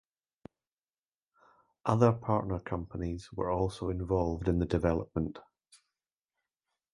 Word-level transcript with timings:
Other 1.85 2.11
partner 2.11 2.59
companies 2.59 3.31
were 3.31 3.51
also 3.51 3.91
involved 3.91 4.47
in 4.47 4.57
the 4.57 4.65
development. 4.65 5.37